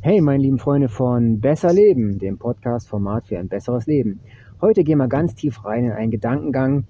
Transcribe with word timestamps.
Hey, 0.00 0.20
meine 0.20 0.42
lieben 0.42 0.58
Freunde 0.58 0.88
von 0.88 1.40
Besser 1.40 1.72
Leben, 1.72 2.18
dem 2.18 2.38
Podcast-Format 2.38 3.26
für 3.26 3.38
ein 3.38 3.48
besseres 3.48 3.86
Leben. 3.86 4.20
Heute 4.60 4.82
gehen 4.84 4.98
wir 4.98 5.08
ganz 5.08 5.34
tief 5.34 5.64
rein 5.64 5.84
in 5.84 5.92
einen 5.92 6.10
Gedankengang, 6.10 6.84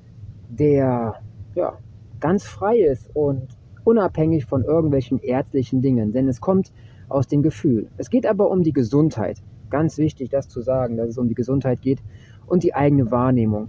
der 0.48 1.16
ja, 1.54 1.78
ganz 2.20 2.44
frei 2.44 2.78
ist 2.78 3.10
und 3.14 3.48
unabhängig 3.84 4.46
von 4.46 4.62
irgendwelchen 4.64 5.18
ärztlichen 5.18 5.82
Dingen, 5.82 6.12
denn 6.12 6.28
es 6.28 6.40
kommt 6.40 6.72
aus 7.08 7.26
dem 7.26 7.42
Gefühl. 7.42 7.88
Es 7.96 8.10
geht 8.10 8.26
aber 8.26 8.50
um 8.50 8.62
die 8.62 8.72
Gesundheit. 8.72 9.42
Ganz 9.70 9.98
wichtig, 9.98 10.30
das 10.30 10.48
zu 10.48 10.62
sagen, 10.62 10.96
dass 10.96 11.08
es 11.08 11.18
um 11.18 11.28
die 11.28 11.34
Gesundheit 11.34 11.82
geht 11.82 12.02
und 12.46 12.62
die 12.62 12.74
eigene 12.74 13.10
Wahrnehmung. 13.10 13.68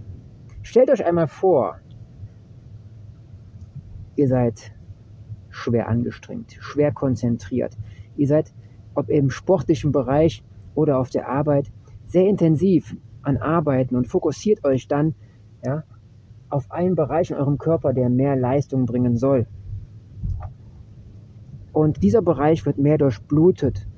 Stellt 0.62 0.90
euch 0.90 1.04
einmal 1.04 1.28
vor, 1.28 1.78
ihr 4.16 4.28
seid 4.28 4.72
schwer 5.50 5.88
angestrengt, 5.88 6.56
schwer 6.60 6.92
konzentriert. 6.92 7.76
Ihr 8.20 8.28
seid, 8.28 8.52
ob 8.94 9.08
im 9.08 9.30
sportlichen 9.30 9.92
Bereich 9.92 10.44
oder 10.74 10.98
auf 10.98 11.08
der 11.08 11.26
Arbeit, 11.26 11.72
sehr 12.06 12.28
intensiv 12.28 12.94
an 13.22 13.38
Arbeiten 13.38 13.96
und 13.96 14.08
fokussiert 14.08 14.62
euch 14.62 14.88
dann 14.88 15.14
ja, 15.64 15.84
auf 16.50 16.70
einen 16.70 16.96
Bereich 16.96 17.30
in 17.30 17.38
eurem 17.38 17.56
Körper, 17.56 17.94
der 17.94 18.10
mehr 18.10 18.36
Leistung 18.36 18.84
bringen 18.84 19.16
soll. 19.16 19.46
Und 21.72 22.02
dieser 22.02 22.20
Bereich 22.20 22.66
wird 22.66 22.76
mehr 22.76 22.98
durchblutet. 22.98 23.88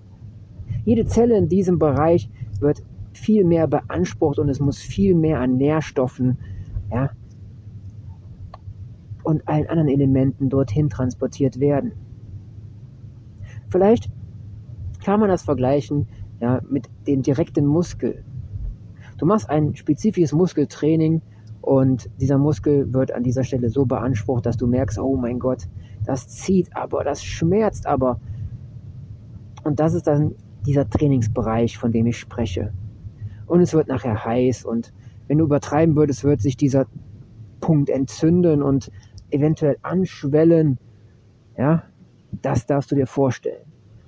Jede 0.85 1.05
Zelle 1.07 1.37
in 1.37 1.49
diesem 1.49 1.81
Bereich 1.81 2.31
wird 2.61 2.81
viel 3.15 3.45
mehr 3.45 3.67
beansprucht 3.67 4.39
und 4.39 4.49
es 4.49 4.61
muss 4.61 4.79
viel 4.79 5.17
mehr 5.17 5.41
an 5.41 5.57
Nährstoffen 5.57 6.39
ja, 6.93 7.11
und 9.25 9.49
allen 9.49 9.67
anderen 9.67 9.89
Elementen 9.89 10.49
dorthin 10.49 10.89
transportiert 10.91 11.59
werden. 11.59 12.12
Vielleicht 13.73 14.11
kann 15.03 15.19
man 15.19 15.31
das 15.31 15.43
vergleichen 15.43 16.07
ja, 16.41 16.61
mit 16.69 16.89
dem 17.07 17.23
direkten 17.23 17.65
Muskel. 17.65 18.23
Du 19.17 19.25
machst 19.25 19.49
ein 19.49 19.75
spezifisches 19.75 20.33
Muskeltraining 20.33 21.23
und 21.63 22.11
dieser 22.21 22.37
Muskel 22.37 22.93
wird 22.93 23.13
an 23.13 23.23
dieser 23.23 23.45
Stelle 23.45 23.71
so 23.71 23.87
beansprucht, 23.87 24.45
dass 24.45 24.59
du 24.59 24.67
merkst, 24.67 24.99
oh 24.99 25.17
mein 25.17 25.39
Gott, 25.39 25.69
das 26.05 26.29
zieht 26.29 26.77
aber, 26.77 27.03
das 27.03 27.25
schmerzt 27.25 27.87
aber. 27.87 28.21
Und 29.65 29.81
das 29.81 29.95
ist 29.95 30.07
dann 30.07 30.35
dieser 30.67 30.89
Trainingsbereich, 30.89 31.79
von 31.79 31.93
dem 31.93 32.07
ich 32.07 32.19
spreche. 32.19 32.73
Und 33.47 33.61
es 33.61 33.73
wird 33.73 33.89
nachher 33.89 34.23
heiß 34.23 34.67
und 34.67 34.93
wenn 35.29 35.39
du 35.39 35.45
übertreiben 35.45 35.97
würdest, 35.97 36.25
wird 36.25 36.43
sich 36.43 36.59
dieser 36.59 36.87
Punkt 37.61 37.89
entzünden 37.89 38.63
und 38.63 38.91
eventuell 39.31 39.79
anschwellen. 39.83 40.79
Ja, 41.57 41.85
das 42.41 42.67
darfst 42.67 42.91
du 42.91 42.95
dir 42.95 43.07
vorstellen. 43.07 43.65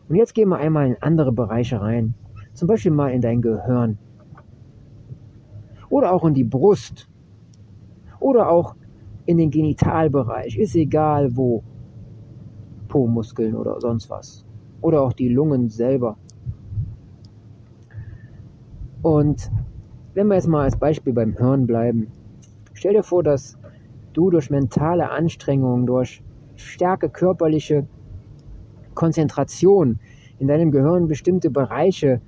Und 0.08 0.16
jetzt 0.16 0.34
gehen 0.34 0.48
wir 0.48 0.58
einmal 0.58 0.88
in 0.88 0.96
andere 1.00 1.32
Bereiche 1.32 1.80
rein. 1.80 2.14
Zum 2.52 2.68
Beispiel 2.68 2.92
mal 2.92 3.12
in 3.12 3.20
dein 3.20 3.42
Gehirn. 3.42 3.98
Oder 5.88 6.12
auch 6.12 6.24
in 6.24 6.34
die 6.34 6.44
Brust. 6.44 7.08
Oder 8.20 8.48
auch 8.48 8.74
in 9.26 9.38
den 9.38 9.50
Genitalbereich. 9.50 10.56
Ist 10.58 10.74
egal 10.74 11.36
wo. 11.36 11.62
Po-Muskeln 12.88 13.56
oder 13.56 13.80
sonst 13.80 14.10
was. 14.10 14.44
Oder 14.80 15.02
auch 15.02 15.12
die 15.12 15.28
Lungen 15.28 15.68
selber. 15.68 16.16
Und 19.02 19.50
wenn 20.14 20.28
wir 20.28 20.36
jetzt 20.36 20.48
mal 20.48 20.64
als 20.64 20.76
Beispiel 20.76 21.12
beim 21.12 21.36
Hirn 21.36 21.66
bleiben. 21.66 22.08
Stell 22.72 22.94
dir 22.94 23.02
vor, 23.02 23.22
dass 23.22 23.58
du 24.12 24.30
durch 24.30 24.48
mentale 24.48 25.10
Anstrengungen, 25.10 25.86
durch 25.86 26.22
starke 26.56 27.08
körperliche 27.08 27.86
Konzentration 28.94 29.98
in 30.38 30.48
deinem 30.48 30.70
Gehirn 30.70 31.08
bestimmte 31.08 31.50
Bereiche, 31.50 32.20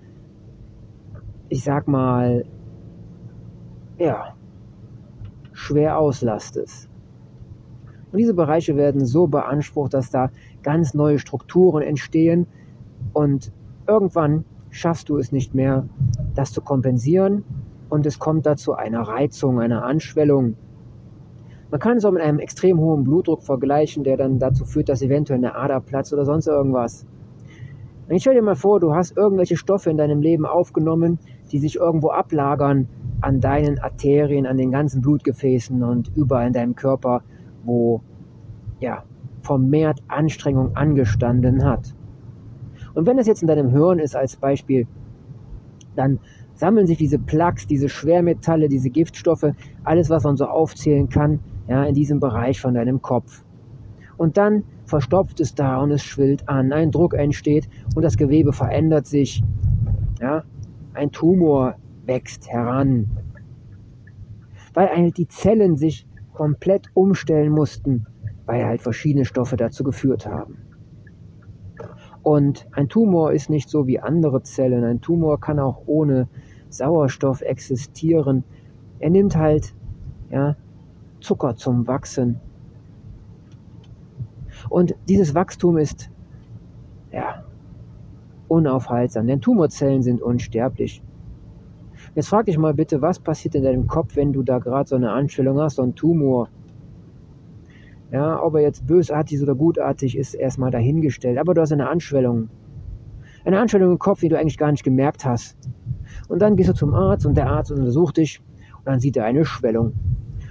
ich 1.48 1.64
sag 1.64 1.89
mal, 1.89 2.45
ja, 3.98 4.34
schwer 5.53 5.98
auslastest. 5.98 6.89
Und 8.13 8.18
diese 8.18 8.35
Bereiche 8.35 8.77
werden 8.77 9.05
so 9.05 9.27
beansprucht, 9.27 9.95
dass 9.95 10.11
da 10.11 10.30
ganz 10.63 10.95
neue 10.95 11.18
Strukturen 11.18 11.83
entstehen 11.83 12.46
und 13.12 13.52
irgendwann 13.86 14.45
schaffst 14.70 15.08
du 15.08 15.17
es 15.18 15.33
nicht 15.33 15.55
mehr, 15.55 15.89
das 16.35 16.52
zu 16.52 16.61
kompensieren 16.61 17.45
und 17.89 18.07
es 18.07 18.18
kommt 18.18 18.46
dazu 18.46 18.74
einer 18.74 19.02
Reizung, 19.02 19.61
einer 19.61 19.85
Anschwellung 19.85 20.57
man 21.71 21.81
kann 21.81 21.97
es 21.97 22.05
auch 22.05 22.13
mit 22.13 22.23
einem 22.23 22.39
extrem 22.39 22.79
hohen 22.79 23.05
Blutdruck 23.05 23.43
vergleichen, 23.43 24.05
der 24.05 24.17
dann 24.17 24.39
dazu 24.39 24.65
führt, 24.65 24.89
dass 24.89 25.03
eventuell 25.03 25.39
eine 25.39 25.57
Ader 25.57 25.81
platzt 25.81 26.13
oder 26.13 26.25
sonst 26.25 26.47
irgendwas. 26.47 27.07
Und 28.09 28.15
ich 28.15 28.23
stell 28.23 28.35
dir 28.35 28.43
mal 28.43 28.55
vor, 28.55 28.79
du 28.79 28.95
hast 28.95 29.17
irgendwelche 29.17 29.57
Stoffe 29.57 29.91
in 29.91 29.97
deinem 29.97 30.21
Leben 30.21 30.47
aufgenommen, 30.47 31.19
die 31.51 31.59
sich 31.59 31.77
irgendwo 31.77 32.11
ablagern 32.11 32.89
an 33.21 33.41
deinen 33.41 33.81
Arterien, 33.81 34.47
an 34.47 34.57
den 34.57 34.71
ganzen 34.71 35.01
Blutgefäßen 35.01 35.83
und 35.83 36.13
überall 36.15 36.47
in 36.47 36.53
deinem 36.53 36.77
Körper, 36.77 37.23
wo 37.65 38.01
ja 38.79 39.03
vermehrt 39.43 40.03
Anstrengung 40.07 40.77
angestanden 40.77 41.65
hat. 41.65 41.95
Und 42.95 43.07
wenn 43.07 43.19
es 43.19 43.27
jetzt 43.27 43.43
in 43.43 43.48
deinem 43.48 43.71
Hirn 43.71 43.98
ist 43.98 44.15
als 44.15 44.37
Beispiel, 44.37 44.87
dann 45.97 46.21
sammeln 46.55 46.87
sich 46.87 46.98
diese 46.98 47.19
Plaques, 47.19 47.67
diese 47.67 47.89
Schwermetalle, 47.89 48.69
diese 48.69 48.91
Giftstoffe, 48.91 49.53
alles, 49.85 50.11
was 50.11 50.25
man 50.25 50.37
so 50.37 50.47
aufzählen 50.47 51.09
kann, 51.09 51.41
ja, 51.69 51.85
in 51.85 51.95
diesem 51.95 52.21
Bereich 52.21 52.61
von 52.61 52.75
deinem 52.75 53.03
Kopf. 53.03 53.45
Und 54.17 54.37
dann 54.37 54.65
verstopft 54.87 55.41
es 55.41 55.55
da 55.55 55.79
und 55.79 55.91
es 55.91 56.03
schwillt 56.03 56.49
an, 56.49 56.73
ein 56.73 56.91
Druck 56.91 57.15
entsteht 57.15 57.69
und 57.95 58.03
das 58.03 58.17
Gewebe 58.17 58.53
verändert 58.53 59.07
sich, 59.07 59.43
ja, 60.21 60.45
ein 60.95 61.11
Tumor 61.11 61.75
wächst 62.07 62.49
heran, 62.49 63.07
weil 64.73 64.89
halt 64.89 65.19
die 65.19 65.29
Zellen 65.29 65.77
sich 65.77 66.07
komplett 66.33 66.89
umstellen 66.95 67.51
mussten, 67.51 68.07
weil 68.47 68.65
halt 68.65 68.81
verschiedene 68.81 69.25
Stoffe 69.25 69.57
dazu 69.57 69.85
geführt 69.85 70.27
haben. 70.27 70.59
Und 72.23 72.67
ein 72.73 72.89
Tumor 72.89 73.33
ist 73.33 73.51
nicht 73.51 73.69
so 73.69 73.87
wie 73.87 74.01
andere 74.01 74.43
Zellen. 74.43 74.85
Ein 74.85 75.01
Tumor 75.01 75.41
kann 75.41 75.61
auch 75.61 75.83
ohne 75.87 76.29
Sauerstoff 76.71 77.41
existieren. 77.41 78.43
Er 78.98 79.11
nimmt 79.11 79.37
halt 79.37 79.75
ja, 80.31 80.57
Zucker 81.27 81.57
zum 81.57 81.89
Wachsen. 81.89 82.41
Und 84.69 84.95
dieses 85.09 85.35
Wachstum 85.35 85.77
ist 85.77 86.09
ja, 87.13 87.42
unaufhaltsam, 88.47 89.27
denn 89.27 89.41
Tumorzellen 89.41 90.03
sind 90.03 90.23
unsterblich. 90.23 91.03
Jetzt 92.15 92.29
frag 92.29 92.47
dich 92.47 92.59
mal 92.59 92.75
bitte, 92.75 93.03
was 93.03 93.19
passiert 93.19 93.57
in 93.57 93.65
deinem 93.65 93.89
Kopf, 93.89 94.15
wenn 94.15 94.33
du 94.33 94.45
da 94.45 94.59
gerade 94.59 94.89
so 94.89 94.95
eine 94.95 95.11
Anstellung 95.11 95.59
hast, 95.61 95.77
so 95.77 95.83
ein 95.83 95.97
Tumor? 95.97 96.48
Ja, 98.13 98.41
ob 98.41 98.55
er 98.55 98.61
jetzt 98.61 98.86
bösartig 98.86 99.42
oder 99.42 99.57
gutartig 99.57 100.17
ist, 100.17 100.35
erstmal 100.35 100.70
dahingestellt. 100.70 101.39
Aber 101.39 101.55
du 101.55 101.61
hast 101.61 101.73
eine 101.73 101.89
Anschwellung. 101.89 102.51
Eine 103.45 103.59
Anschwellung 103.59 103.92
im 103.92 103.98
Kopf, 103.98 104.20
die 104.20 104.29
du 104.29 104.39
eigentlich 104.39 104.59
gar 104.59 104.70
nicht 104.70 104.85
gemerkt 104.85 105.25
hast. 105.25 105.57
Und 106.29 106.41
dann 106.41 106.55
gehst 106.55 106.69
du 106.69 106.75
zum 106.75 106.95
Arzt 106.95 107.27
und 107.27 107.36
der 107.36 107.48
Arzt 107.48 107.73
untersucht 107.73 108.17
dich 108.17 108.41
und 108.79 108.86
dann 108.86 109.01
sieht 109.01 109.17
er 109.17 109.25
eine 109.25 109.45
Schwellung. 109.45 109.92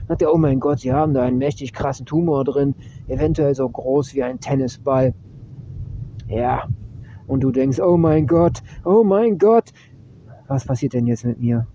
Sagt 0.08 0.22
er, 0.22 0.34
oh 0.34 0.38
mein 0.38 0.60
Gott, 0.60 0.80
Sie 0.80 0.94
haben 0.94 1.14
da 1.14 1.24
einen 1.24 1.38
mächtig 1.38 1.74
krassen 1.74 2.06
Tumor 2.06 2.44
drin, 2.44 2.76
eventuell 3.08 3.56
so 3.56 3.68
groß 3.68 4.14
wie 4.14 4.24
ein 4.24 4.40
Tennisball. 4.40 5.14
Ja. 6.28 6.68
Und 7.28 7.42
du 7.42 7.52
denkst, 7.52 7.80
oh 7.80 7.98
mein 7.98 8.28
Gott, 8.28 8.62
oh 8.84 9.04
mein 9.04 9.40
Gott, 9.40 9.72
was 10.48 10.66
passiert 10.66 10.94
denn 10.94 11.08
jetzt 11.08 11.26
mit 11.26 11.40
mir? 11.40 11.68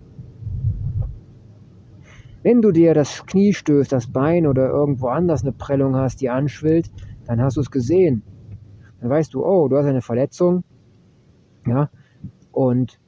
Wenn 2.43 2.61
du 2.61 2.71
dir 2.71 2.93
das 2.93 3.25
Knie 3.25 3.53
stößt, 3.53 3.91
das 3.91 4.07
Bein 4.07 4.47
oder 4.47 4.69
irgendwo 4.69 5.07
anders 5.07 5.43
eine 5.43 5.51
Prellung 5.51 5.95
hast, 5.95 6.21
die 6.21 6.29
anschwillt, 6.29 6.89
dann 7.25 7.41
hast 7.41 7.57
du 7.57 7.61
es 7.61 7.69
gesehen. 7.69 8.23
Dann 8.99 9.09
weißt 9.09 9.33
du, 9.33 9.45
oh, 9.45 9.67
du 9.67 9.77
hast 9.77 9.85
eine 9.85 10.01
Verletzung. 10.01 10.63
Ja. 11.67 11.89
Und 12.51 12.99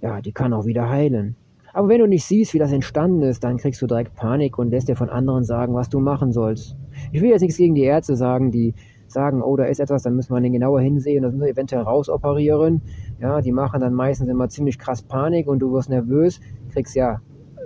ja, 0.00 0.20
die 0.20 0.32
kann 0.32 0.52
auch 0.52 0.64
wieder 0.64 0.88
heilen. 0.88 1.36
Aber 1.72 1.88
wenn 1.88 2.00
du 2.00 2.06
nicht 2.06 2.24
siehst, 2.24 2.52
wie 2.54 2.58
das 2.58 2.72
entstanden 2.72 3.22
ist, 3.22 3.44
dann 3.44 3.58
kriegst 3.58 3.80
du 3.80 3.86
direkt 3.86 4.14
Panik 4.14 4.58
und 4.58 4.70
lässt 4.70 4.88
dir 4.88 4.96
von 4.96 5.08
anderen 5.08 5.44
sagen, 5.44 5.74
was 5.74 5.88
du 5.88 6.00
machen 6.00 6.32
sollst. 6.32 6.76
Ich 7.12 7.20
will 7.20 7.30
jetzt 7.30 7.42
nichts 7.42 7.56
gegen 7.56 7.74
die 7.74 7.84
Ärzte 7.84 8.16
sagen, 8.16 8.50
die 8.50 8.74
sagen, 9.06 9.42
oh, 9.42 9.56
da 9.56 9.64
ist 9.64 9.80
etwas, 9.80 10.02
dann 10.02 10.14
müssen 10.16 10.32
wir 10.32 10.40
den 10.40 10.52
genauer 10.52 10.80
hinsehen, 10.80 11.22
das 11.22 11.32
müssen 11.32 11.44
wir 11.44 11.52
eventuell 11.52 11.82
rausoperieren. 11.82 12.82
Ja, 13.20 13.40
die 13.40 13.52
machen 13.52 13.80
dann 13.80 13.94
meistens 13.94 14.28
immer 14.28 14.48
ziemlich 14.48 14.78
krass 14.78 15.02
Panik 15.02 15.48
und 15.48 15.60
du 15.60 15.72
wirst 15.72 15.90
nervös, 15.90 16.40
kriegst 16.72 16.94
ja 16.94 17.20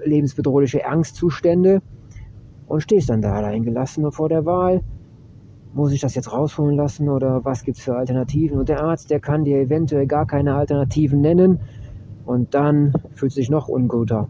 lebensbedrohliche 0.04 0.86
Angstzustände 0.86 1.82
und 2.66 2.80
stehst 2.80 3.10
dann 3.10 3.22
da 3.22 3.34
allein 3.34 3.62
gelassen 3.62 4.10
vor 4.12 4.28
der 4.28 4.44
Wahl. 4.44 4.82
Muss 5.72 5.92
ich 5.92 6.00
das 6.00 6.14
jetzt 6.14 6.32
rausholen 6.32 6.76
lassen 6.76 7.08
oder 7.08 7.44
was 7.44 7.64
gibt's 7.64 7.82
für 7.82 7.96
Alternativen? 7.96 8.58
Und 8.58 8.68
der 8.68 8.82
Arzt, 8.82 9.10
der 9.10 9.20
kann 9.20 9.44
dir 9.44 9.58
eventuell 9.58 10.06
gar 10.06 10.26
keine 10.26 10.54
Alternativen 10.54 11.20
nennen 11.20 11.60
und 12.26 12.54
dann 12.54 12.92
fühlt 13.12 13.32
sich 13.32 13.50
noch 13.50 13.68
unguter. 13.68 14.28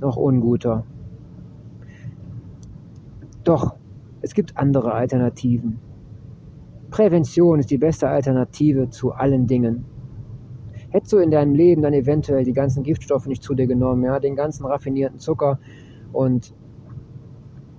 Noch 0.00 0.16
unguter. 0.16 0.84
Doch, 3.44 3.76
es 4.22 4.34
gibt 4.34 4.56
andere 4.56 4.92
Alternativen. 4.92 5.78
Prävention 6.90 7.58
ist 7.58 7.70
die 7.70 7.78
beste 7.78 8.08
Alternative 8.08 8.88
zu 8.88 9.12
allen 9.12 9.46
Dingen. 9.46 9.84
Hättest 10.90 11.12
du 11.12 11.18
in 11.18 11.30
deinem 11.30 11.54
Leben 11.54 11.82
dann 11.82 11.92
eventuell 11.92 12.44
die 12.44 12.52
ganzen 12.52 12.84
Giftstoffe 12.84 13.26
nicht 13.26 13.42
zu 13.42 13.54
dir 13.54 13.66
genommen, 13.66 14.04
ja, 14.04 14.20
den 14.20 14.36
ganzen 14.36 14.64
raffinierten 14.64 15.18
Zucker 15.18 15.58
und 16.12 16.54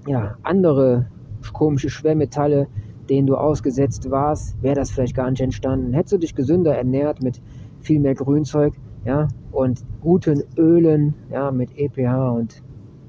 ja, 0.06 0.36
andere 0.44 1.08
komische 1.54 1.90
Schwermetalle, 1.90 2.68
denen 3.10 3.28
du 3.28 3.36
ausgesetzt 3.38 4.12
warst, 4.12 4.62
wäre 4.62 4.76
das 4.76 4.92
vielleicht 4.92 5.16
gar 5.16 5.30
nicht 5.30 5.42
entstanden. 5.42 5.94
Hättest 5.94 6.14
du 6.14 6.18
dich 6.18 6.36
gesünder 6.36 6.76
ernährt 6.76 7.22
mit 7.22 7.42
viel 7.86 8.00
mehr 8.00 8.16
Grünzeug, 8.16 8.74
ja, 9.06 9.28
und 9.52 9.84
guten 10.02 10.44
Ölen, 10.58 11.14
ja, 11.32 11.52
mit 11.52 11.78
EPH 11.78 12.32
und 12.32 12.64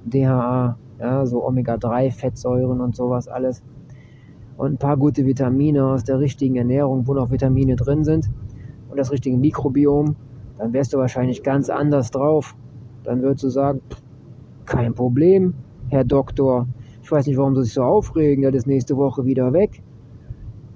DHA, 0.05 0.79
ja, 1.01 1.27
so 1.27 1.45
Omega-3-Fettsäuren 1.47 2.81
und 2.81 2.95
sowas 2.95 3.29
alles. 3.29 3.63
Und 4.57 4.75
ein 4.75 4.79
paar 4.79 4.97
gute 4.97 5.27
Vitamine 5.27 5.85
aus 5.85 6.05
der 6.05 6.19
richtigen 6.19 6.57
Ernährung, 6.57 7.07
wo 7.07 7.15
noch 7.15 7.31
Vitamine 7.31 7.77
drin 7.77 8.05
sind 8.05 8.31
und 8.89 8.99
das 8.99 9.11
richtige 9.11 9.37
Mikrobiom, 9.37 10.17
dann 10.59 10.73
wärst 10.73 10.95
du 10.95 10.99
wahrscheinlich 10.99 11.43
ganz 11.43 11.69
anders 11.69 12.11
drauf. 12.11 12.57
Dann 13.05 13.23
würdest 13.23 13.45
du 13.45 13.49
sagen, 13.51 13.81
kein 14.65 14.95
Problem, 14.95 15.55
Herr 15.89 16.05
Doktor. 16.05 16.67
Ich 17.03 17.13
weiß 17.13 17.27
nicht, 17.27 17.37
warum 17.37 17.55
Sie 17.55 17.65
sich 17.65 17.75
so 17.75 17.83
aufregen, 17.83 18.43
das 18.43 18.55
ist 18.55 18.67
nächste 18.67 18.97
Woche 18.97 19.25
wieder 19.25 19.53
weg. 19.53 19.83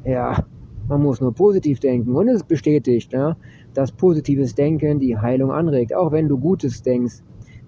Ja, 0.05 0.45
man 0.89 1.03
muss 1.03 1.21
nur 1.21 1.33
positiv 1.33 1.81
denken. 1.81 2.15
Und 2.15 2.29
es 2.29 2.37
ist 2.37 2.49
bestätigt, 2.49 3.13
ja, 3.13 3.37
dass 3.75 3.93
positives 3.93 4.55
Denken 4.55 4.99
die 4.99 5.17
Heilung 5.17 5.53
anregt. 5.53 5.95
Auch 5.95 6.13
wenn 6.13 6.29
du 6.29 6.39
Gutes 6.39 6.83
denkst 6.83 7.23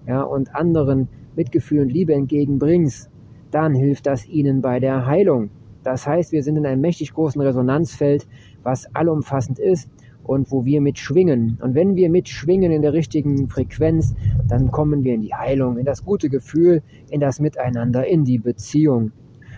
ja, 0.07 0.21
und 0.21 0.55
anderen 0.55 1.07
Mitgefühl 1.35 1.81
und 1.81 1.89
Liebe 1.89 2.13
entgegenbringst, 2.13 3.09
dann 3.51 3.73
hilft 3.73 4.07
das 4.07 4.27
ihnen 4.27 4.61
bei 4.61 4.79
der 4.79 5.05
Heilung. 5.05 5.49
Das 5.83 6.07
heißt, 6.07 6.31
wir 6.31 6.43
sind 6.43 6.57
in 6.57 6.65
einem 6.65 6.81
mächtig 6.81 7.13
großen 7.13 7.41
Resonanzfeld, 7.41 8.27
was 8.63 8.87
allumfassend 8.95 9.59
ist 9.59 9.89
und 10.23 10.51
wo 10.51 10.65
wir 10.65 10.81
mitschwingen. 10.81 11.57
Und 11.61 11.75
wenn 11.75 11.95
wir 11.95 12.09
mitschwingen 12.09 12.71
in 12.71 12.81
der 12.81 12.93
richtigen 12.93 13.49
Frequenz, 13.49 14.15
dann 14.47 14.71
kommen 14.71 15.03
wir 15.03 15.13
in 15.13 15.21
die 15.21 15.33
Heilung, 15.33 15.77
in 15.77 15.85
das 15.85 16.05
gute 16.05 16.29
Gefühl, 16.29 16.81
in 17.09 17.19
das 17.19 17.39
Miteinander, 17.39 18.07
in 18.07 18.23
die 18.23 18.39
Beziehung. 18.39 19.11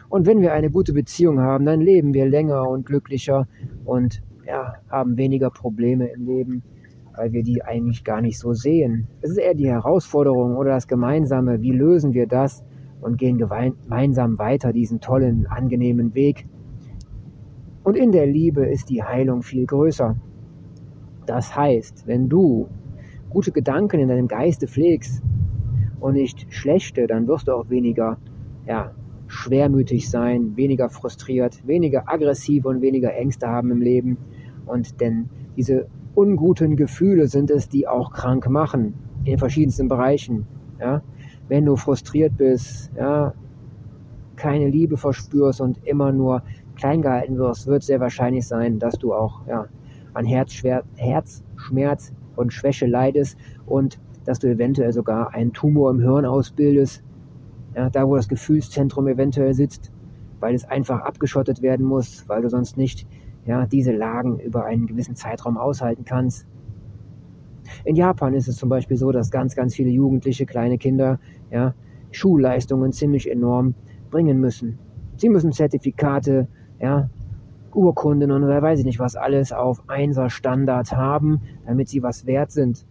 Und 0.10 0.26
wenn 0.26 0.42
wir 0.42 0.54
eine 0.54 0.70
gute 0.72 0.94
Beziehung 0.94 1.40
haben, 1.40 1.66
dann 1.66 1.82
leben 1.82 2.14
wir 2.14 2.26
länger 2.28 2.68
und 2.68 2.86
glücklicher 2.86 3.48
und 3.86 4.22
ja, 4.46 4.76
haben 4.90 5.18
weniger 5.18 5.50
Probleme 5.50 6.08
im 6.08 6.26
Leben, 6.26 6.64
weil 7.16 7.32
wir 7.32 7.44
die 7.44 7.64
eigentlich 7.64 8.04
gar 8.04 8.22
nicht 8.22 8.38
so 8.38 8.54
sehen. 8.54 9.08
Es 9.22 9.32
ist 9.32 9.38
eher 9.38 9.54
die 9.54 9.70
Herausforderung 9.70 10.56
oder 10.58 10.72
das 10.72 10.88
Gemeinsame, 10.88 11.62
wie 11.62 11.72
lösen 11.72 12.14
wir 12.14 12.28
das 12.28 12.64
und 13.02 13.18
gehen 13.18 13.38
gemeinsam 13.38 14.38
weiter 14.38 14.74
diesen 14.74 15.00
tollen, 15.00 15.48
angenehmen 15.48 16.16
Weg. 16.16 16.48
Und 17.84 17.96
in 17.98 18.12
der 18.12 18.26
Liebe 18.26 18.66
ist 18.66 18.90
die 18.90 19.04
Heilung 19.04 19.44
viel 19.44 19.66
größer. 19.66 20.16
Das 21.26 21.56
heißt, 21.56 22.08
wenn 22.08 22.30
du 22.30 22.68
gute 23.30 23.52
Gedanken 23.52 24.00
in 24.00 24.08
deinem 24.08 24.28
Geiste 24.28 24.68
pflegst 24.68 25.22
und 26.00 26.14
nicht 26.14 26.48
schlechte, 26.54 27.08
dann 27.08 27.28
wirst 27.28 27.48
du 27.48 27.54
auch 27.54 27.70
weniger 27.70 28.18
ja, 28.66 28.92
schwermütig 29.28 30.10
sein, 30.10 30.56
weniger 30.56 30.90
frustriert, 30.90 31.66
weniger 31.68 32.08
aggressiv 32.08 32.66
und 32.66 32.82
weniger 32.82 33.14
Ängste 33.14 33.48
haben 33.48 33.72
im 33.72 33.82
Leben. 33.82 34.18
Und 34.66 35.00
denn 35.02 35.30
diese 35.56 35.88
unguten 36.16 36.76
Gefühle 36.76 37.28
sind 37.28 37.52
es, 37.52 37.70
die 37.70 37.88
auch 37.88 38.12
krank 38.12 38.50
machen 38.50 38.94
in 39.24 39.38
verschiedensten 39.38 39.88
Bereichen. 39.88 40.46
Ja? 40.80 41.02
Wenn 41.48 41.66
du 41.66 41.76
frustriert 41.76 42.38
bist, 42.38 42.92
ja, 42.98 43.34
keine 44.36 44.70
Liebe 44.70 44.98
verspürst 44.98 45.62
und 45.62 45.86
immer 45.86 46.12
nur 46.12 46.42
klein 46.76 47.02
gehalten 47.02 47.38
wirst, 47.38 47.68
wird 47.68 47.84
sehr 47.84 48.00
wahrscheinlich 48.00 48.48
sein, 48.48 48.80
dass 48.80 48.96
du 48.96 49.14
auch 49.14 49.48
ja, 49.48 49.68
an 50.14 50.26
Herzschmerz 50.26 51.44
und 52.36 52.54
Schwäche 52.54 52.86
leidest 52.86 53.38
und 53.66 54.00
dass 54.26 54.40
du 54.40 54.48
eventuell 54.48 54.92
sogar 54.92 55.34
einen 55.34 55.54
Tumor 55.54 55.92
im 55.92 56.00
Hirn 56.00 56.26
ausbildest, 56.26 57.04
ja, 57.76 57.90
da 57.90 58.08
wo 58.08 58.16
das 58.16 58.28
Gefühlszentrum 58.28 59.08
eventuell 59.08 59.54
sitzt, 59.54 59.92
weil 60.40 60.56
es 60.56 60.66
einfach 60.66 61.02
abgeschottet 61.02 61.62
werden 61.62 61.86
muss, 61.86 62.28
weil 62.28 62.42
du 62.42 62.50
sonst 62.50 62.78
nicht 62.78 63.08
ja, 63.46 63.66
diese 63.66 63.92
Lagen 63.92 64.40
über 64.40 64.66
einen 64.66 64.88
gewissen 64.88 65.16
Zeitraum 65.16 65.58
aushalten 65.58 66.06
kannst. 66.06 66.48
In 67.84 67.96
Japan 67.96 68.34
ist 68.34 68.48
es 68.48 68.58
zum 68.58 68.70
Beispiel 68.70 68.98
so, 68.98 69.12
dass 69.12 69.32
ganz, 69.32 69.56
ganz 69.56 69.76
viele 69.76 69.90
Jugendliche, 69.90 70.46
kleine 70.46 70.78
Kinder, 70.78 71.20
ja, 71.52 71.74
Schulleistungen 72.12 72.92
ziemlich 72.92 73.30
enorm 73.30 73.76
bringen 74.10 74.40
müssen. 74.40 74.80
Sie 75.18 75.30
müssen 75.30 75.52
Zertifikate, 75.52 76.48
ja, 76.80 77.10
Urkunden 77.74 78.32
und 78.32 78.48
weiß 78.48 78.80
ich 78.80 78.86
nicht 78.86 79.00
was 79.00 79.16
alles 79.16 79.52
auf 79.52 79.84
Einser 79.90 80.30
Standard 80.30 80.94
haben, 80.94 81.42
damit 81.66 81.90
sie 81.90 82.02
was 82.02 82.26
wert 82.26 82.52
sind. 82.52 82.86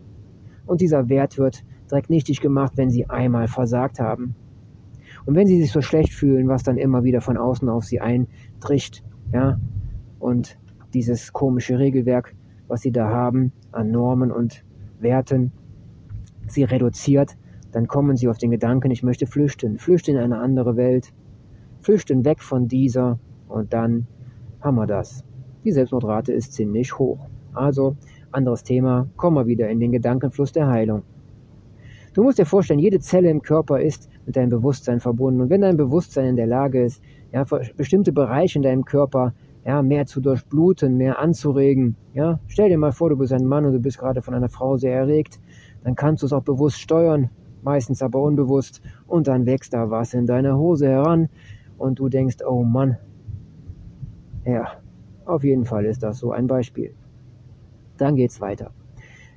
Und 0.66 0.80
dieser 0.80 1.08
Wert 1.08 1.38
wird 1.38 1.64
direkt 1.90 2.10
nichtig 2.10 2.40
gemacht, 2.40 2.72
wenn 2.76 2.90
sie 2.90 3.08
einmal 3.08 3.48
versagt 3.48 3.98
haben. 3.98 4.34
Und 5.26 5.34
wenn 5.34 5.46
sie 5.46 5.60
sich 5.60 5.72
so 5.72 5.80
schlecht 5.80 6.12
fühlen, 6.12 6.48
was 6.48 6.62
dann 6.62 6.76
immer 6.76 7.02
wieder 7.02 7.20
von 7.20 7.36
außen 7.36 7.68
auf 7.68 7.84
sie 7.84 8.00
eintricht, 8.00 9.02
ja, 9.32 9.58
und 10.24 10.58
dieses 10.94 11.34
komische 11.34 11.78
Regelwerk, 11.78 12.34
was 12.66 12.80
sie 12.80 12.92
da 12.92 13.10
haben 13.10 13.52
an 13.72 13.90
Normen 13.90 14.32
und 14.32 14.64
Werten, 14.98 15.52
sie 16.48 16.64
reduziert, 16.64 17.36
dann 17.72 17.88
kommen 17.88 18.16
sie 18.16 18.28
auf 18.28 18.38
den 18.38 18.50
Gedanken, 18.50 18.90
ich 18.90 19.02
möchte 19.02 19.26
flüchten, 19.26 19.78
flüchten 19.78 20.16
in 20.16 20.22
eine 20.22 20.38
andere 20.38 20.76
Welt, 20.76 21.12
flüchten 21.80 22.24
weg 22.24 22.40
von 22.40 22.68
dieser 22.68 23.18
und 23.48 23.74
dann 23.74 24.06
haben 24.62 24.76
wir 24.76 24.86
das. 24.86 25.24
Die 25.62 25.72
Selbstmordrate 25.72 26.32
ist 26.32 26.54
ziemlich 26.54 26.98
hoch. 26.98 27.26
Also, 27.52 27.96
anderes 28.32 28.64
Thema, 28.64 29.06
kommen 29.16 29.36
wir 29.36 29.46
wieder 29.46 29.68
in 29.68 29.78
den 29.78 29.92
Gedankenfluss 29.92 30.52
der 30.52 30.68
Heilung. 30.68 31.02
Du 32.14 32.22
musst 32.22 32.38
dir 32.38 32.46
vorstellen, 32.46 32.78
jede 32.78 33.00
Zelle 33.00 33.28
im 33.28 33.42
Körper 33.42 33.80
ist 33.80 34.08
mit 34.24 34.36
deinem 34.36 34.50
Bewusstsein 34.50 35.00
verbunden. 35.00 35.42
Und 35.42 35.50
wenn 35.50 35.60
dein 35.60 35.76
Bewusstsein 35.76 36.26
in 36.26 36.36
der 36.36 36.46
Lage 36.46 36.82
ist, 36.82 37.02
ja, 37.32 37.44
bestimmte 37.76 38.12
Bereiche 38.12 38.58
in 38.58 38.62
deinem 38.62 38.84
Körper 38.84 39.34
ja, 39.64 39.82
mehr 39.82 40.06
zu 40.06 40.20
durchbluten, 40.20 40.96
mehr 40.96 41.18
anzuregen. 41.18 41.96
Ja, 42.12 42.38
stell 42.48 42.68
dir 42.68 42.78
mal 42.78 42.92
vor, 42.92 43.10
du 43.10 43.16
bist 43.16 43.32
ein 43.32 43.46
Mann 43.46 43.64
und 43.64 43.72
du 43.72 43.80
bist 43.80 43.98
gerade 43.98 44.22
von 44.22 44.34
einer 44.34 44.48
Frau 44.48 44.76
sehr 44.76 44.94
erregt, 44.94 45.40
dann 45.82 45.94
kannst 45.94 46.22
du 46.22 46.26
es 46.26 46.32
auch 46.32 46.42
bewusst 46.42 46.78
steuern, 46.78 47.30
meistens 47.62 48.02
aber 48.02 48.20
unbewusst, 48.20 48.82
und 49.06 49.26
dann 49.26 49.46
wächst 49.46 49.72
da 49.72 49.90
was 49.90 50.14
in 50.14 50.26
deiner 50.26 50.56
Hose 50.58 50.88
heran 50.88 51.28
und 51.78 51.98
du 51.98 52.08
denkst, 52.08 52.38
oh 52.46 52.62
Mann, 52.62 52.98
ja, 54.44 54.68
auf 55.24 55.44
jeden 55.44 55.64
Fall 55.64 55.86
ist 55.86 56.02
das 56.02 56.18
so 56.18 56.32
ein 56.32 56.46
Beispiel. 56.46 56.94
Dann 57.96 58.16
geht's 58.16 58.40
weiter. 58.40 58.70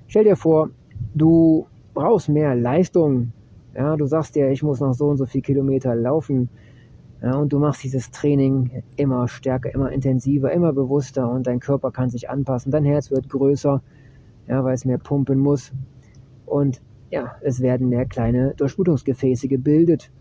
Stell 0.07 0.25
dir 0.25 0.35
vor, 0.35 0.71
du 1.13 1.67
brauchst 1.93 2.27
mehr 2.29 2.55
Leistung. 2.55 3.31
Ja, 3.75 3.95
du 3.95 4.05
sagst 4.05 4.35
dir, 4.35 4.49
ich 4.49 4.63
muss 4.63 4.79
noch 4.79 4.93
so 4.93 5.07
und 5.07 5.17
so 5.17 5.25
viel 5.25 5.41
Kilometer 5.41 5.95
laufen. 5.95 6.49
Ja, 7.21 7.35
und 7.35 7.51
du 7.51 7.59
machst 7.59 7.83
dieses 7.83 8.11
Training 8.11 8.83
immer 8.95 9.27
stärker, 9.27 9.73
immer 9.73 9.91
intensiver, 9.91 10.51
immer 10.51 10.71
bewusster 10.71 11.29
und 11.29 11.47
dein 11.47 11.59
Körper 11.59 11.91
kann 11.91 12.09
sich 12.09 12.29
anpassen. 12.29 12.71
Dein 12.71 12.85
Herz 12.85 13.09
wird 13.09 13.27
größer, 13.29 13.81
ja, 14.47 14.63
weil 14.63 14.75
es 14.75 14.85
mehr 14.85 14.99
pumpen 14.99 15.39
muss. 15.39 15.71
Und 16.45 16.81
ja, 17.09 17.35
es 17.41 17.59
werden 17.61 17.89
mehr 17.89 18.05
kleine 18.05 18.53
Durchblutungsgefäße 18.55 19.47
gebildet. 19.47 20.11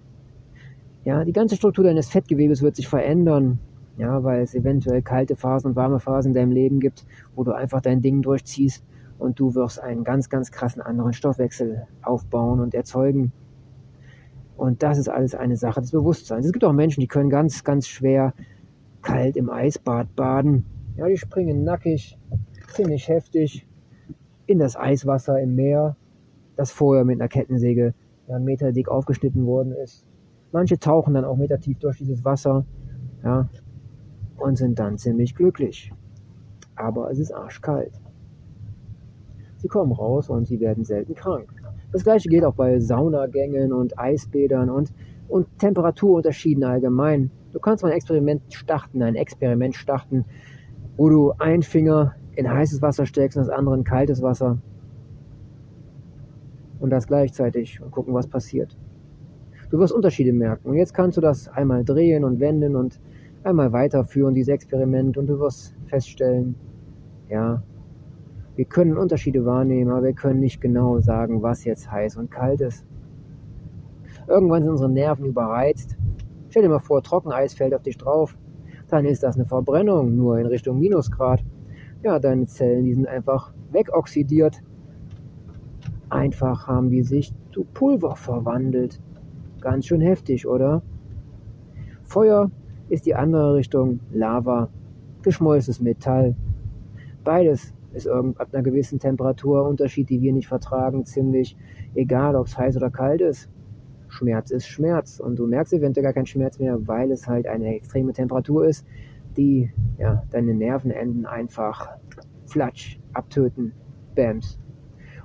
Ja, 1.05 1.25
die 1.25 1.33
ganze 1.33 1.57
Struktur 1.57 1.85
deines 1.85 2.09
Fettgewebes 2.09 2.63
wird 2.63 2.77
sich 2.77 2.89
verändern. 2.89 3.59
Ja, 3.99 4.25
weil 4.25 4.43
es 4.43 4.55
eventuell 4.55 5.03
kalte 5.03 5.37
Phasen 5.37 5.71
und 5.71 5.77
warme 5.77 6.01
Phasen 6.01 6.31
in 6.31 6.35
deinem 6.35 6.53
Leben 6.53 6.81
gibt, 6.81 7.07
wo 7.35 7.45
du 7.45 7.53
einfach 7.53 7.81
dein 7.81 8.03
Ding 8.03 8.23
durchziehst 8.23 8.85
und 9.19 9.41
du 9.41 9.55
wirst 9.55 9.81
einen 9.81 10.05
ganz, 10.05 10.29
ganz 10.29 10.51
krassen 10.51 10.83
anderen 10.83 11.13
Stoffwechsel 11.13 11.87
aufbauen 12.03 12.61
und 12.61 12.75
erzeugen. 12.75 13.33
Und 14.57 14.83
das 14.83 14.99
ist 14.99 15.09
alles 15.09 15.35
eine 15.35 15.57
Sache 15.57 15.81
des 15.81 15.91
Bewusstseins. 15.91 16.47
Es 16.47 16.53
gibt 16.53 16.65
auch 16.65 16.73
Menschen, 16.73 17.01
die 17.01 17.09
können 17.09 17.31
ganz, 17.31 17.63
ganz 17.63 17.87
schwer 17.87 18.33
kalt 19.03 19.37
im 19.37 19.51
Eisbad 19.51 20.15
baden. 20.17 20.65
Ja, 20.97 21.07
die 21.09 21.19
springen 21.19 21.65
nackig, 21.65 22.19
ziemlich 22.73 23.09
heftig 23.09 23.67
in 24.47 24.59
das 24.59 24.77
Eiswasser 24.77 25.41
im 25.41 25.55
Meer, 25.55 25.97
das 26.57 26.71
vorher 26.71 27.05
mit 27.05 27.21
einer 27.21 27.29
Kettensäge 27.29 27.95
ja, 28.29 28.39
Meter 28.39 28.73
dick 28.73 28.89
aufgeschnitten 28.89 29.45
worden 29.45 29.73
ist. 29.73 30.07
Manche 30.53 30.79
tauchen 30.79 31.15
dann 31.15 31.25
auch 31.25 31.37
metertief 31.37 31.79
durch 31.79 31.99
dieses 31.99 32.25
Wasser. 32.25 32.65
Ja, 33.23 33.49
und 34.37 34.57
sind 34.57 34.79
dann 34.79 34.99
ziemlich 34.99 35.35
glücklich. 35.35 35.93
Aber 36.75 37.11
es 37.11 37.19
ist 37.19 37.33
arschkalt. 37.33 37.93
Sie 39.59 39.69
kommen 39.69 39.93
raus 39.93 40.29
und 40.29 40.47
sie 40.47 40.61
werden 40.61 40.85
selten 40.85 41.15
krank. 41.15 41.49
Das 41.97 42.05
gleiche 42.05 42.29
gilt 42.29 42.45
auch 42.45 42.53
bei 42.53 42.79
Saunagängen 42.79 43.73
und 43.73 43.99
Eisbädern 43.99 44.69
und, 44.69 44.93
und 45.29 45.47
Temperaturunterschieden 45.59 46.63
allgemein. 46.63 47.31
Du 47.55 47.59
kannst 47.59 47.83
mal 47.83 47.89
ein 47.89 47.97
Experiment 47.97 48.43
starten, 48.53 49.03
ein 49.03 49.15
Experiment 49.15 49.75
starten, 49.75 50.27
wo 50.99 51.09
du 51.09 51.33
einen 51.39 51.63
Finger 51.63 52.15
in 52.35 52.53
heißes 52.53 52.83
Wasser 52.83 53.07
steckst 53.07 53.39
und 53.39 53.47
das 53.47 53.49
andere 53.49 53.77
in 53.77 53.85
kaltes 53.85 54.21
Wasser. 54.21 54.59
Und 56.81 56.91
das 56.91 57.07
gleichzeitig 57.07 57.81
und 57.81 57.93
gucken, 57.93 58.13
was 58.13 58.27
passiert. 58.27 58.77
Du 59.71 59.79
wirst 59.79 59.95
Unterschiede 59.95 60.35
merken. 60.35 60.69
Und 60.69 60.77
jetzt 60.77 60.93
kannst 60.93 61.17
du 61.17 61.23
das 61.23 61.49
einmal 61.49 61.83
drehen 61.83 62.25
und 62.25 62.41
wenden 62.41 62.77
und 62.77 63.01
einmal 63.43 63.73
weiterführen, 63.73 64.35
dieses 64.35 64.53
Experiment, 64.53 65.17
und 65.17 65.29
du 65.29 65.39
wirst 65.39 65.75
feststellen, 65.87 66.57
ja, 67.31 67.63
wir 68.57 68.65
können 68.65 68.97
Unterschiede 68.97 69.45
wahrnehmen, 69.45 69.91
aber 69.91 70.05
wir 70.05 70.13
können 70.15 70.41
nicht 70.41 70.61
genau 70.61 70.99
sagen, 71.01 71.43
was 71.43 71.65
jetzt 71.65 71.91
heiß 71.91 72.17
und 72.17 72.31
kalt 72.31 72.63
ist. 72.63 72.85
Irgendwann 74.27 74.63
sind 74.63 74.73
unsere 74.73 74.91
Nerven 74.91 75.27
überreizt. 75.27 75.97
Stell 76.49 76.63
dir 76.63 76.71
mal 76.71 76.79
vor, 76.79 77.03
Trockeneis 77.03 77.55
fällt 77.55 77.75
auf 77.75 77.83
dich 77.83 77.99
drauf. 77.99 78.37
Dann 78.89 79.05
ist 79.05 79.23
das 79.23 79.37
eine 79.37 79.45
Verbrennung, 79.45 80.17
nur 80.17 80.39
in 80.39 80.47
Richtung 80.47 80.81
Minusgrad. 80.81 81.45
Ja, 82.03 82.19
deine 82.19 82.47
Zellen, 82.47 82.85
die 82.85 82.95
sind 82.95 83.07
einfach 83.07 83.53
wegoxidiert. 83.73 84.63
Einfach 86.09 86.67
haben 86.67 86.89
die 86.89 87.03
sich 87.03 87.35
zu 87.53 87.65
Pulver 87.65 88.17
verwandelt. 88.17 89.01
Ganz 89.61 89.87
schön 89.87 90.01
heftig, 90.01 90.47
oder? 90.47 90.83
Feuer 92.05 92.51
ist 92.89 93.05
die 93.07 93.15
andere 93.15 93.55
Richtung 93.55 94.01
Lava, 94.13 94.69
geschmolzenes 95.23 95.81
Metall. 95.81 96.35
Beides 97.25 97.75
ist 97.97 98.09
ab 98.09 98.49
einer 98.53 98.63
gewissen 98.63 98.99
Temperaturunterschied, 98.99 100.09
die 100.09 100.21
wir 100.21 100.33
nicht 100.33 100.49
vertragen, 100.49 101.05
ziemlich 101.05 101.57
egal, 101.95 102.37
ob 102.37 102.47
es 102.47 102.57
heiß 102.57 102.77
oder 102.77 102.91
kalt 102.91 103.21
ist. 103.21 103.49
Schmerz 104.09 104.51
ist 104.51 104.67
Schmerz 104.67 105.19
und 105.19 105.39
du 105.39 105.47
merkst 105.47 105.73
eventuell 105.73 106.05
gar 106.05 106.13
keinen 106.13 106.27
Schmerz 106.27 106.59
mehr, 106.59 106.79
weil 106.87 107.11
es 107.11 107.27
halt 107.27 107.47
eine 107.47 107.75
extreme 107.75 108.13
Temperatur 108.13 108.67
ist, 108.67 108.87
die 109.37 109.71
ja, 109.99 110.23
deine 110.31 110.55
Nervenenden 110.55 111.27
einfach 111.27 111.89
flatsch 112.47 112.99
abtöten. 113.13 113.73
Bams. 114.17 114.59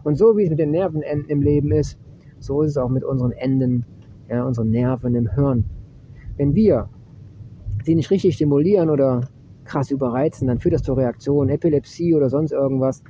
Und 0.03 0.17
so 0.17 0.37
wie 0.37 0.43
es 0.43 0.49
mit 0.49 0.59
den 0.59 0.71
Nervenenden 0.71 1.25
im 1.29 1.41
Leben 1.41 1.71
ist, 1.71 1.97
so 2.39 2.61
ist 2.61 2.71
es 2.71 2.77
auch 2.77 2.89
mit 2.89 3.03
unseren 3.03 3.31
Enden, 3.31 3.85
ja, 4.29 4.43
unseren 4.43 4.69
Nerven 4.69 5.15
im 5.15 5.29
Hirn. 5.29 5.65
Wenn 6.37 6.53
wir 6.53 6.89
sie 7.83 7.95
nicht 7.95 8.11
richtig 8.11 8.35
stimulieren 8.35 8.89
oder 8.89 9.29
krass 9.71 9.89
überreizen, 9.89 10.47
dann 10.47 10.59
führt 10.59 10.73
das 10.73 10.83
zu 10.83 10.93
Reaktionen, 10.93 11.49
Epilepsie 11.49 12.13
oder 12.13 12.29
sonst 12.29 12.51
irgendwas. 12.51 13.03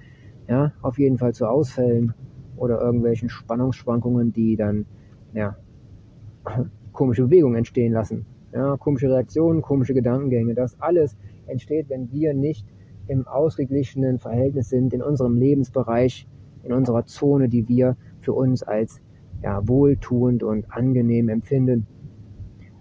Ja, 0.47 0.73
auf 0.81 0.99
jeden 0.99 1.17
Fall 1.17 1.33
zu 1.33 1.47
Ausfällen 1.47 2.13
oder 2.55 2.79
irgendwelchen 2.79 3.29
Spannungsschwankungen, 3.29 4.31
die 4.31 4.55
dann 4.57 4.85
ja, 5.33 5.55
komische 6.91 7.23
Bewegungen 7.23 7.55
entstehen 7.55 7.93
lassen. 7.93 8.25
Ja, 8.53 8.77
komische 8.77 9.09
Reaktionen, 9.09 9.61
komische 9.61 9.93
Gedankengänge. 9.93 10.53
Das 10.53 10.79
alles 10.79 11.17
entsteht, 11.47 11.89
wenn 11.89 12.11
wir 12.11 12.33
nicht 12.33 12.67
im 13.07 13.27
ausgeglichenen 13.27 14.19
Verhältnis 14.19 14.69
sind 14.69 14.93
in 14.93 15.01
unserem 15.01 15.37
Lebensbereich, 15.37 16.27
in 16.63 16.73
unserer 16.73 17.05
Zone, 17.05 17.49
die 17.49 17.67
wir 17.67 17.97
für 18.19 18.33
uns 18.33 18.61
als 18.61 19.01
ja, 19.41 19.67
wohltuend 19.67 20.43
und 20.43 20.71
angenehm 20.71 21.29
empfinden. 21.29 21.87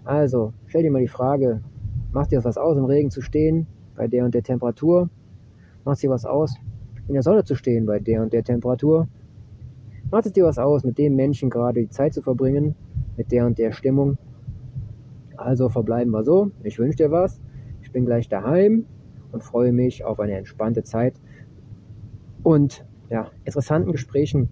Also, 0.03 0.53
stell 0.67 0.83
dir 0.83 0.91
mal 0.91 1.01
die 1.01 1.07
Frage, 1.07 1.61
macht 2.11 2.31
dir 2.31 2.37
das 2.37 2.45
was 2.45 2.57
aus, 2.57 2.77
im 2.77 2.85
Regen 2.85 3.11
zu 3.11 3.21
stehen, 3.21 3.67
bei 3.95 4.07
der 4.07 4.25
und 4.25 4.33
der 4.33 4.43
Temperatur? 4.43 5.09
Macht 5.83 5.95
es 5.95 6.01
dir 6.01 6.09
was 6.09 6.25
aus, 6.25 6.55
in 7.07 7.13
der 7.13 7.23
Sonne 7.23 7.43
zu 7.43 7.55
stehen, 7.55 7.85
bei 7.85 7.99
der 7.99 8.21
und 8.21 8.33
der 8.33 8.43
Temperatur? 8.43 9.07
Macht 10.11 10.25
es 10.25 10.33
dir 10.33 10.43
was 10.43 10.57
aus, 10.57 10.83
mit 10.83 10.97
dem 10.97 11.15
Menschen 11.15 11.49
gerade 11.49 11.81
die 11.81 11.89
Zeit 11.89 12.13
zu 12.13 12.21
verbringen, 12.21 12.75
mit 13.17 13.31
der 13.31 13.45
und 13.45 13.57
der 13.57 13.71
Stimmung? 13.71 14.17
Also 15.37 15.69
verbleiben 15.69 16.11
wir 16.11 16.23
so. 16.23 16.51
Ich 16.63 16.77
wünsche 16.77 16.97
dir 16.97 17.11
was. 17.11 17.41
Ich 17.81 17.91
bin 17.91 18.05
gleich 18.05 18.29
daheim 18.29 18.85
und 19.31 19.43
freue 19.43 19.71
mich 19.71 20.03
auf 20.03 20.19
eine 20.19 20.37
entspannte 20.37 20.83
Zeit 20.83 21.15
und 22.43 22.85
ja, 23.09 23.29
interessanten 23.43 23.91
Gesprächen, 23.91 24.49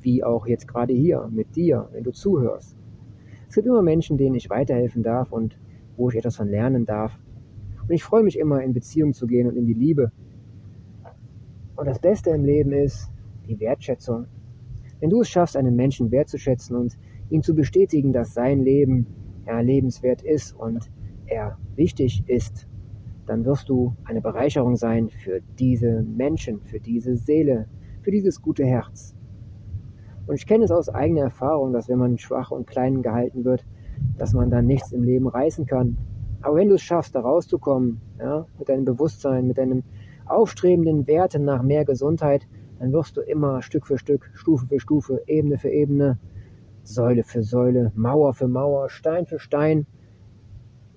wie 0.00 0.24
auch 0.24 0.46
jetzt 0.46 0.66
gerade 0.66 0.92
hier 0.92 1.28
mit 1.30 1.56
dir, 1.56 1.88
wenn 1.92 2.04
du 2.04 2.10
zuhörst. 2.10 2.76
Es 3.48 3.54
gibt 3.54 3.66
immer 3.66 3.82
Menschen, 3.82 4.16
denen 4.16 4.34
ich 4.34 4.50
weiterhelfen 4.50 5.02
darf 5.02 5.32
und 5.32 5.58
wo 6.00 6.08
ich 6.08 6.16
etwas 6.16 6.36
von 6.36 6.48
lernen 6.48 6.86
darf. 6.86 7.18
Und 7.82 7.90
ich 7.90 8.02
freue 8.02 8.22
mich 8.22 8.38
immer, 8.38 8.62
in 8.62 8.72
Beziehung 8.72 9.12
zu 9.12 9.26
gehen 9.26 9.46
und 9.46 9.56
in 9.56 9.66
die 9.66 9.74
Liebe. 9.74 10.10
Und 11.76 11.86
das 11.86 11.98
Beste 11.98 12.30
im 12.30 12.44
Leben 12.44 12.72
ist 12.72 13.10
die 13.46 13.60
Wertschätzung. 13.60 14.26
Wenn 15.00 15.10
du 15.10 15.20
es 15.20 15.28
schaffst, 15.28 15.56
einen 15.56 15.76
Menschen 15.76 16.10
wertzuschätzen 16.10 16.76
und 16.76 16.98
ihm 17.28 17.42
zu 17.42 17.54
bestätigen, 17.54 18.12
dass 18.12 18.34
sein 18.34 18.60
Leben 18.60 19.06
ja, 19.46 19.60
lebenswert 19.60 20.22
ist 20.22 20.54
und 20.54 20.90
er 21.26 21.58
wichtig 21.76 22.24
ist, 22.26 22.66
dann 23.26 23.44
wirst 23.44 23.68
du 23.68 23.94
eine 24.04 24.20
Bereicherung 24.20 24.76
sein 24.76 25.08
für 25.08 25.40
diese 25.58 26.02
Menschen, 26.02 26.62
für 26.62 26.80
diese 26.80 27.16
Seele, 27.16 27.66
für 28.02 28.10
dieses 28.10 28.40
gute 28.42 28.64
Herz. 28.64 29.14
Und 30.26 30.34
ich 30.34 30.46
kenne 30.46 30.64
es 30.64 30.70
aus 30.70 30.88
eigener 30.88 31.22
Erfahrung, 31.22 31.72
dass 31.72 31.88
wenn 31.88 31.98
man 31.98 32.18
schwach 32.18 32.50
und 32.50 32.66
klein 32.66 33.02
gehalten 33.02 33.44
wird, 33.44 33.64
dass 34.18 34.32
man 34.32 34.50
dann 34.50 34.66
nichts 34.66 34.92
im 34.92 35.02
Leben 35.02 35.28
reißen 35.28 35.66
kann. 35.66 35.96
Aber 36.42 36.56
wenn 36.56 36.68
du 36.68 36.76
es 36.76 36.82
schaffst, 36.82 37.14
da 37.14 37.20
rauszukommen, 37.20 38.00
ja, 38.18 38.46
mit 38.58 38.68
deinem 38.68 38.84
Bewusstsein, 38.84 39.46
mit 39.46 39.58
deinem 39.58 39.82
aufstrebenden 40.26 41.06
Werten 41.06 41.44
nach 41.44 41.62
mehr 41.62 41.84
Gesundheit, 41.84 42.46
dann 42.78 42.92
wirst 42.92 43.16
du 43.16 43.20
immer 43.20 43.62
Stück 43.62 43.86
für 43.86 43.98
Stück, 43.98 44.30
Stufe 44.34 44.66
für 44.66 44.80
Stufe, 44.80 45.22
Ebene 45.26 45.58
für 45.58 45.70
Ebene, 45.70 46.18
Säule 46.82 47.24
für 47.24 47.42
Säule, 47.42 47.92
Mauer 47.94 48.32
für 48.32 48.48
Mauer, 48.48 48.88
Stein 48.88 49.26
für 49.26 49.38
Stein. 49.38 49.86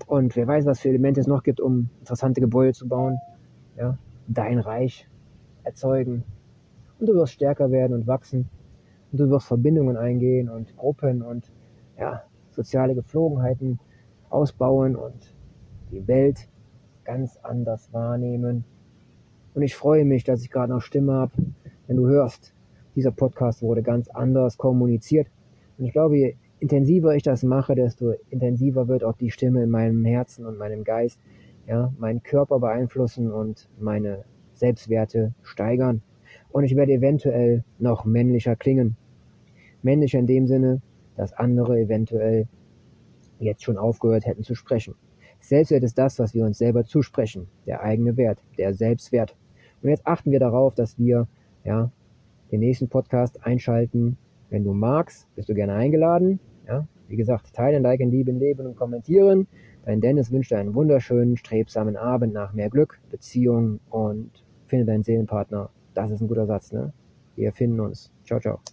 Und 0.08 0.36
wer 0.36 0.48
weiß, 0.48 0.66
was 0.66 0.80
für 0.80 0.90
Elemente 0.90 1.20
es 1.20 1.28
noch 1.28 1.44
gibt, 1.44 1.60
um 1.60 1.90
interessante 2.00 2.40
Gebäude 2.40 2.74
zu 2.74 2.88
bauen. 2.88 3.18
Ja, 3.78 3.98
dein 4.28 4.60
Reich 4.60 5.10
erzeugen. 5.64 6.24
Und 7.00 7.10
du 7.10 7.16
wirst 7.16 7.34
stärker 7.34 7.72
werden 7.72 7.94
und 7.94 8.08
wachsen. 8.08 8.48
Und 9.12 9.20
du 9.20 9.30
wirst 9.30 9.48
Verbindungen 9.48 9.98
eingehen 9.98 10.50
und 10.50 10.76
Gruppen 10.78 11.22
und 11.22 11.52
ja, 12.00 12.24
soziale 12.54 12.96
Gepflogenheiten 12.96 13.80
ausbauen 14.30 14.96
und 14.96 15.34
die 15.92 16.08
Welt 16.08 16.48
ganz 17.04 17.38
anders 17.38 17.92
wahrnehmen. 17.94 18.64
Und 19.54 19.62
ich 19.62 19.76
freue 19.76 20.06
mich, 20.06 20.24
dass 20.24 20.42
ich 20.42 20.50
gerade 20.50 20.74
noch 20.74 20.82
Stimme 20.82 21.14
habe, 21.14 21.34
wenn 21.88 21.98
du 21.98 22.08
hörst, 22.08 22.54
dieser 22.96 23.12
Podcast 23.12 23.62
wurde 23.62 23.84
ganz 23.84 24.08
anders 24.10 24.58
kommuniziert. 24.58 25.28
Und 25.78 25.86
ich 25.86 25.92
glaube, 25.92 26.18
je 26.18 26.36
intensiver 26.60 27.16
ich 27.16 27.24
das 27.24 27.44
mache, 27.44 27.76
desto 27.76 28.14
intensiver 28.30 28.88
wird 28.88 29.04
auch 29.04 29.18
die 29.18 29.32
Stimme 29.32 29.64
in 29.64 29.70
meinem 29.70 30.06
Herzen 30.06 30.46
und 30.46 30.58
meinem 30.58 30.84
Geist, 30.84 31.20
ja, 31.68 31.94
meinen 31.98 32.24
Körper 32.24 32.60
beeinflussen 32.60 33.32
und 33.32 33.70
meine 33.80 34.24
Selbstwerte 34.54 35.34
steigern. 35.44 36.02
Und 36.52 36.64
ich 36.64 36.76
werde 36.76 36.94
eventuell 36.94 37.64
noch 37.80 38.06
männlicher 38.06 38.56
klingen. 38.56 38.96
Männlich 39.82 40.14
in 40.14 40.28
dem 40.28 40.48
Sinne, 40.48 40.82
dass 41.16 41.34
andere 41.34 41.80
eventuell 41.80 42.48
jetzt 43.40 43.64
schon 43.64 43.78
aufgehört 43.78 44.26
hätten 44.26 44.44
zu 44.44 44.56
sprechen. 44.56 44.96
Selbstwert 45.40 45.84
ist 45.84 45.98
das, 45.98 46.20
was 46.20 46.34
wir 46.34 46.46
uns 46.46 46.58
selber 46.58 46.86
zusprechen, 46.86 47.48
der 47.66 47.82
eigene 47.82 48.16
Wert, 48.16 48.40
der 48.58 48.74
Selbstwert. 48.74 49.36
Und 49.82 49.90
jetzt 49.90 50.08
achten 50.08 50.32
wir 50.32 50.40
darauf, 50.40 50.74
dass 50.74 50.98
wir 50.98 51.28
ja, 51.66 51.92
den 52.52 52.62
nächsten 52.62 52.88
Podcast 52.88 53.46
einschalten. 53.46 54.18
Wenn 54.50 54.64
du 54.64 54.74
magst, 54.74 55.28
bist 55.36 55.50
du 55.50 55.54
gerne 55.54 55.74
eingeladen. 55.74 56.40
Ja, 56.68 56.88
wie 57.08 57.18
gesagt, 57.18 57.54
teilen, 57.54 57.84
liken, 57.84 58.10
lieben, 58.10 58.40
leben 58.40 58.66
und 58.66 58.78
kommentieren. 58.78 59.48
Dein 59.86 60.00
Dennis 60.00 60.32
wünscht 60.32 60.52
dir 60.52 60.60
einen 60.60 60.76
wunderschönen, 60.76 61.36
strebsamen 61.36 61.98
Abend 61.98 62.34
nach 62.34 62.54
mehr 62.54 62.70
Glück, 62.70 63.02
Beziehung 63.12 63.82
und 63.90 64.32
finde 64.68 64.86
deinen 64.86 65.04
Seelenpartner. 65.04 65.70
Das 65.94 66.10
ist 66.10 66.22
ein 66.22 66.28
guter 66.30 66.46
Satz, 66.46 66.72
ne? 66.72 66.94
Wir 67.36 67.52
finden 67.52 67.80
uns. 67.82 68.12
Ciao, 68.24 68.40
ciao. 68.40 68.64